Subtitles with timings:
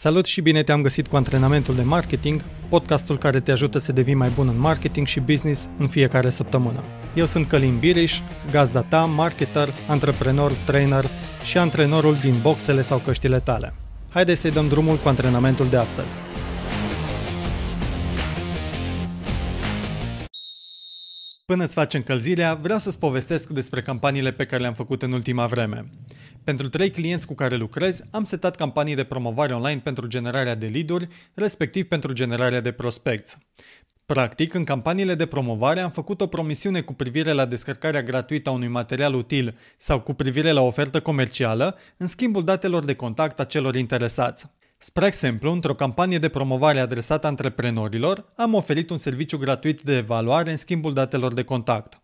[0.00, 4.14] Salut și bine te-am găsit cu antrenamentul de marketing, podcastul care te ajută să devii
[4.14, 6.84] mai bun în marketing și business în fiecare săptămână.
[7.14, 8.18] Eu sunt Călin Biriș,
[8.50, 11.04] gazda ta, marketer, antreprenor, trainer
[11.44, 13.74] și antrenorul din boxele sau căștile tale.
[14.08, 16.20] Haideți să-i dăm drumul cu antrenamentul de astăzi.
[21.46, 25.46] Până îți faci încălzirea, vreau să-ți povestesc despre campaniile pe care le-am făcut în ultima
[25.46, 25.90] vreme.
[26.48, 30.66] Pentru trei clienți cu care lucrez, am setat campanii de promovare online pentru generarea de
[30.66, 33.38] lead-uri, respectiv pentru generarea de prospecți.
[34.06, 38.52] Practic, în campaniile de promovare am făcut o promisiune cu privire la descărcarea gratuită a
[38.52, 43.44] unui material util sau cu privire la ofertă comercială, în schimbul datelor de contact a
[43.44, 44.46] celor interesați.
[44.78, 50.50] Spre exemplu, într-o campanie de promovare adresată antreprenorilor, am oferit un serviciu gratuit de evaluare
[50.50, 52.02] în schimbul datelor de contact.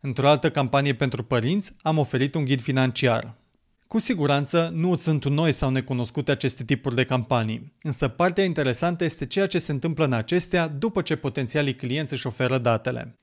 [0.00, 3.42] Într-o altă campanie pentru părinți, am oferit un ghid financiar.
[3.86, 9.26] Cu siguranță nu sunt noi sau necunoscute aceste tipuri de campanii, însă partea interesantă este
[9.26, 13.18] ceea ce se întâmplă în acestea după ce potențialii clienți își oferă datele.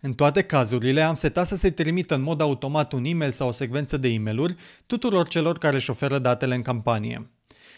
[0.00, 3.52] În toate cazurile am setat să se trimită în mod automat un e-mail sau o
[3.52, 7.30] secvență de e-mailuri tuturor celor care își oferă datele în campanie.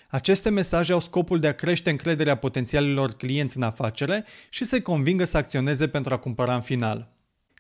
[0.08, 5.25] Aceste mesaje au scopul de a crește încrederea potențialilor clienți în afacere și să-i convingă
[5.25, 7.16] să acționeze pentru a cumpăra în final.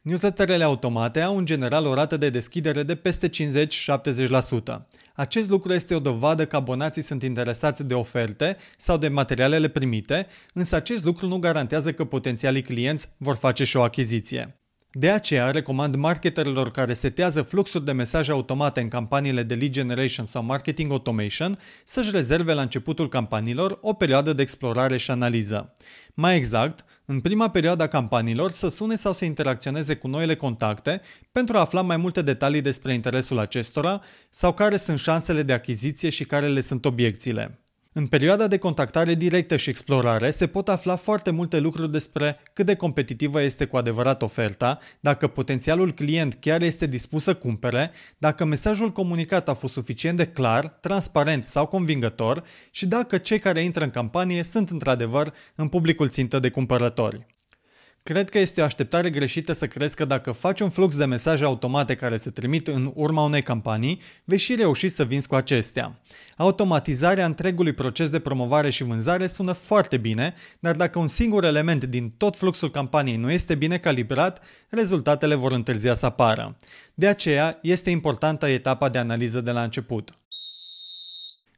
[0.06, 3.32] Newsletterele automate au în general o rată de deschidere de peste 50-70%.
[5.14, 10.26] Acest lucru este o dovadă că abonații sunt interesați de oferte sau de materialele primite,
[10.54, 14.55] însă acest lucru nu garantează că potențialii clienți vor face și o achiziție.
[14.98, 20.26] De aceea recomand marketerilor care setează fluxuri de mesaje automate în campaniile de lead generation
[20.26, 25.76] sau marketing automation să-și rezerve la începutul campaniilor o perioadă de explorare și analiză.
[26.14, 31.00] Mai exact, în prima perioadă a campaniilor să sune sau să interacționeze cu noile contacte
[31.32, 34.00] pentru a afla mai multe detalii despre interesul acestora
[34.30, 37.60] sau care sunt șansele de achiziție și care le sunt obiecțiile.
[37.98, 42.66] În perioada de contactare directă și explorare se pot afla foarte multe lucruri despre cât
[42.66, 48.44] de competitivă este cu adevărat oferta, dacă potențialul client chiar este dispus să cumpere, dacă
[48.44, 53.84] mesajul comunicat a fost suficient de clar, transparent sau convingător și dacă cei care intră
[53.84, 57.35] în campanie sunt într-adevăr în publicul țintă de cumpărători.
[58.06, 61.44] Cred că este o așteptare greșită să crezi că dacă faci un flux de mesaje
[61.44, 66.00] automate care se trimit în urma unei campanii, vei și reuși să vinzi cu acestea.
[66.36, 71.84] Automatizarea întregului proces de promovare și vânzare sună foarte bine, dar dacă un singur element
[71.84, 76.56] din tot fluxul campaniei nu este bine calibrat, rezultatele vor întârzia să apară.
[76.94, 80.10] De aceea, este importantă etapa de analiză de la început.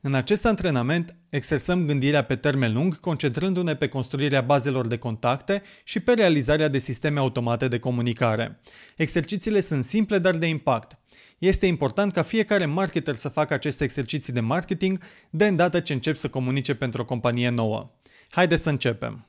[0.01, 6.01] În acest antrenament exersăm gândirea pe termen lung, concentrându-ne pe construirea bazelor de contacte și
[6.01, 8.61] pe realizarea de sisteme automate de comunicare.
[8.97, 10.99] Exercițiile sunt simple, dar de impact.
[11.39, 15.01] Este important ca fiecare marketer să facă aceste exerciții de marketing
[15.31, 17.91] de îndată ce încep să comunice pentru o companie nouă.
[18.31, 19.27] Haideți să începem!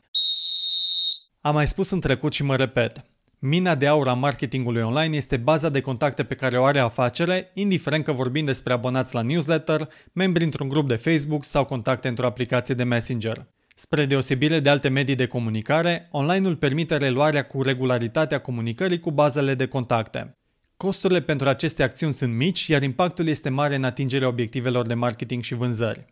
[1.41, 3.05] Am mai spus în trecut și mă repet.
[3.41, 7.51] Mina de aur a marketingului online este baza de contacte pe care o are afacere,
[7.53, 12.25] indiferent că vorbim despre abonați la newsletter, membri într-un grup de Facebook sau contacte într-o
[12.25, 13.45] aplicație de Messenger.
[13.75, 19.55] Spre deosebire de alte medii de comunicare, online-ul permite reluarea cu regularitatea comunicării cu bazele
[19.55, 20.37] de contacte.
[20.77, 25.43] Costurile pentru aceste acțiuni sunt mici, iar impactul este mare în atingerea obiectivelor de marketing
[25.43, 26.05] și vânzări.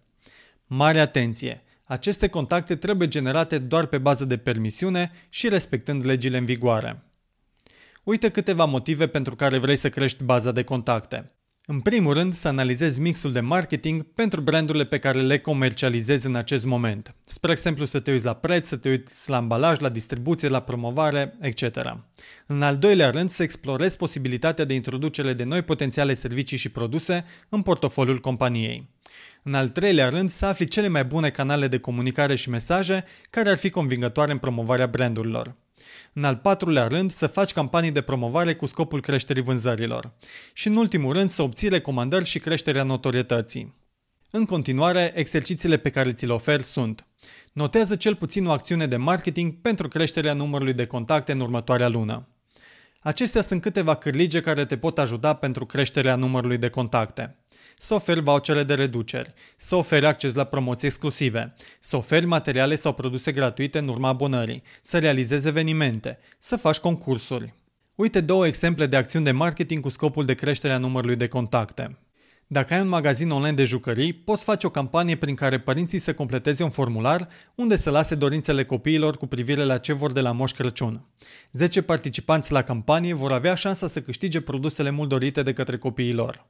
[0.68, 1.62] Mare atenție!
[1.84, 7.02] Aceste contacte trebuie generate doar pe bază de permisiune și respectând legile în vigoare.
[8.08, 11.32] Uite câteva motive pentru care vrei să crești baza de contacte.
[11.66, 16.36] În primul rând, să analizezi mixul de marketing pentru brandurile pe care le comercializezi în
[16.36, 17.16] acest moment.
[17.26, 20.60] Spre exemplu, să te uiți la preț, să te uiți la ambalaj, la distribuție, la
[20.60, 21.64] promovare, etc.
[22.46, 27.26] În al doilea rând, să explorezi posibilitatea de introducere de noi potențiale servicii și produse
[27.50, 28.90] în portofoliul companiei.
[29.44, 33.50] În al treilea rând, să afli cele mai bune canale de comunicare și mesaje care
[33.50, 35.56] ar fi convingătoare în promovarea brandurilor.
[36.14, 40.12] În al patrulea rând, să faci campanii de promovare cu scopul creșterii vânzărilor.
[40.54, 43.76] Și în ultimul rând, să obții recomandări și creșterea notorietății.
[44.32, 47.08] În continuare, exercițiile pe care ți le ofer sunt
[47.54, 52.28] Notează cel puțin o acțiune de marketing pentru creșterea numărului de contacte în următoarea lună.
[53.00, 57.36] Acestea sunt câteva cârlige care te pot ajuta pentru creșterea numărului de contacte
[57.80, 62.94] să oferi vouchere de reduceri, să oferi acces la promoții exclusive, să oferi materiale sau
[62.94, 67.54] produse gratuite în urma abonării, să realizezi evenimente, să faci concursuri.
[67.96, 71.98] Uite două exemple de acțiuni de marketing cu scopul de creștere a numărului de contacte.
[72.50, 76.14] Dacă ai un magazin online de jucării, poți face o campanie prin care părinții să
[76.14, 80.32] completeze un formular unde să lase dorințele copiilor cu privire la ce vor de la
[80.32, 81.06] Moș Crăciun.
[81.52, 86.14] 10 participanți la campanie vor avea șansa să câștige produsele mult dorite de către copiii
[86.14, 86.46] lor.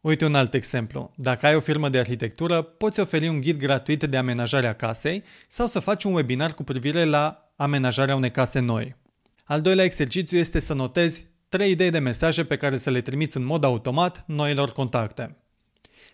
[0.00, 1.12] Uite un alt exemplu.
[1.16, 5.22] Dacă ai o firmă de arhitectură, poți oferi un ghid gratuit de amenajare a casei
[5.48, 8.96] sau să faci un webinar cu privire la amenajarea unei case noi.
[9.44, 13.36] Al doilea exercițiu este să notezi trei idei de mesaje pe care să le trimiți
[13.36, 15.36] în mod automat noilor contacte.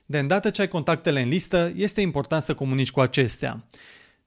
[0.07, 3.67] De îndată ce ai contactele în listă, este important să comunici cu acestea.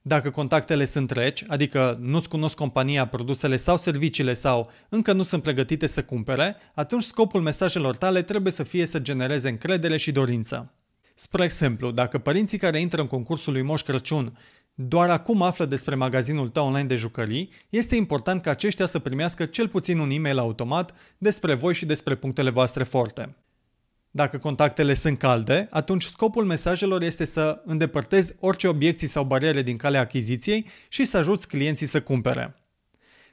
[0.02, 5.42] Dacă contactele sunt reci, adică nu-ți cunosc compania, produsele sau serviciile sau încă nu sunt
[5.42, 10.72] pregătite să cumpere, atunci scopul mesajelor tale trebuie să fie să genereze încredere și dorință.
[11.14, 14.38] Spre exemplu, dacă părinții care intră în concursul lui Moș Crăciun
[14.74, 19.44] doar acum află despre magazinul tău online de jucării, este important ca aceștia să primească
[19.44, 23.36] cel puțin un e-mail automat despre voi și despre punctele voastre forte.
[24.10, 29.76] Dacă contactele sunt calde, atunci scopul mesajelor este să îndepărtezi orice obiecții sau bariere din
[29.76, 32.54] calea achiziției și să ajuți clienții să cumpere.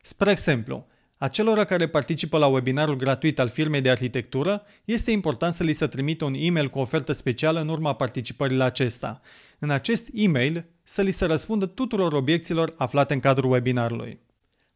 [0.01, 0.87] Spre exemplu,
[1.17, 5.87] acelora care participă la webinarul gratuit al firmei de arhitectură, este important să li se
[5.87, 9.21] trimită un e-mail cu ofertă specială în urma participării la acesta.
[9.59, 14.19] În acest e-mail să li se răspundă tuturor obiecțiilor aflate în cadrul webinarului.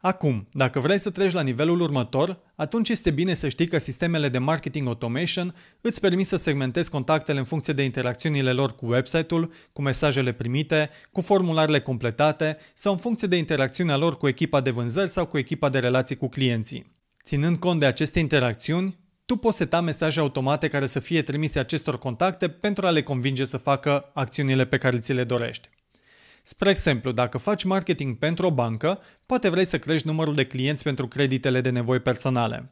[0.02, 4.30] Acum, dacă vrei să treci la nivelul următor, atunci este bine să știi că sistemele
[4.30, 9.54] de marketing automation îți permit să segmentezi contactele în funcție de interacțiunile lor cu website-ul,
[9.74, 14.70] cu mesajele primite, cu formularele completate sau în funcție de interacțiunea lor cu echipa de
[14.70, 16.96] vânzări sau cu echipa de relații cu clienții.
[17.24, 21.98] Ținând cont de aceste interacțiuni, tu poți seta mesaje automate care să fie trimise acestor
[21.98, 25.70] contacte pentru a le convinge să facă acțiunile pe care ți le dorești.
[26.44, 30.84] Spre exemplu, dacă faci marketing pentru o bancă, poate vrei să crești numărul de clienți
[30.84, 32.72] pentru creditele de nevoi personale.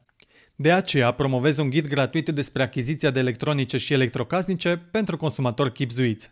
[0.56, 6.31] De aceea, promovezi un ghid gratuit despre achiziția de electronice și electrocasnice pentru consumatori chipzuiți.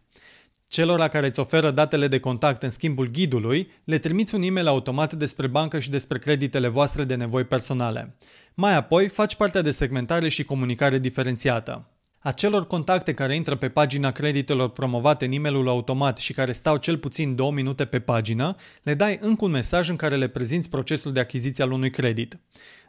[0.67, 4.67] Celor la care îți oferă datele de contact în schimbul ghidului, le trimiți un e-mail
[4.67, 8.15] automat despre bancă și despre creditele voastre de nevoi personale.
[8.53, 11.87] Mai apoi, faci partea de segmentare și comunicare diferențiată.
[12.27, 16.97] Acelor contacte care intră pe pagina creditelor promovate în e automat și care stau cel
[16.97, 21.13] puțin 2 minute pe pagină, le dai încă un mesaj în care le prezinți procesul
[21.13, 22.39] de achiziție al unui credit.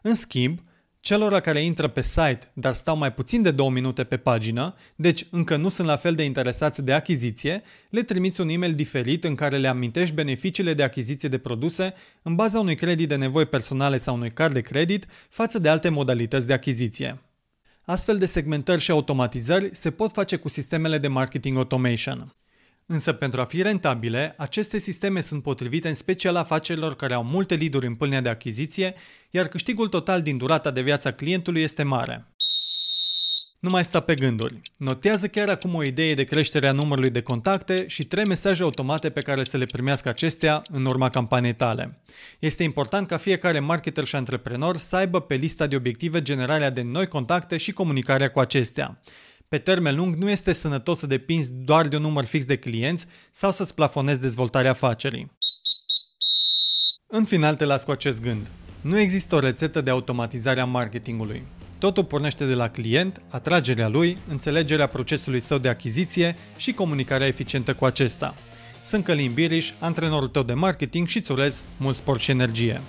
[0.03, 0.61] În schimb,
[1.01, 5.27] celor care intră pe site, dar stau mai puțin de 2 minute pe pagină, deci
[5.31, 9.35] încă nu sunt la fel de interesați de achiziție, le trimiți un e-mail diferit în
[9.35, 13.97] care le amintești beneficiile de achiziție de produse în baza unui credit de nevoi personale
[13.97, 17.23] sau unui card de credit față de alte modalități de achiziție.
[17.91, 22.37] Astfel de segmentări și automatizări se pot face cu sistemele de marketing automation.
[22.87, 27.55] Însă pentru a fi rentabile, aceste sisteme sunt potrivite în special afacerilor care au multe
[27.55, 28.95] lead în pâlnea de achiziție,
[29.31, 32.33] iar câștigul total din durata de viață a clientului este mare.
[33.59, 34.61] Nu mai sta pe gânduri.
[34.77, 39.11] Notează chiar acum o idee de creștere a numărului de contacte și trei mesaje automate
[39.11, 42.01] pe care să le primească acestea în urma campaniei tale.
[42.39, 46.83] Este important ca fiecare marketer și antreprenor să aibă pe lista de obiective generarea de
[46.83, 49.01] noi contacte și comunicarea cu acestea.
[49.49, 53.07] Pe termen lung nu este sănătos să depinzi doar de un număr fix de clienți
[53.31, 55.31] sau să-ți plafonezi dezvoltarea afacerii.
[57.07, 58.47] În final te las cu acest gând.
[58.81, 61.43] Nu există o rețetă de automatizare a marketingului.
[61.79, 67.75] Totul pornește de la client, atragerea lui, înțelegerea procesului său de achiziție și comunicarea eficientă
[67.75, 68.35] cu acesta.
[68.83, 72.81] Sunt Călin Biriș, antrenorul tău de marketing și îți urez mult sport și energie.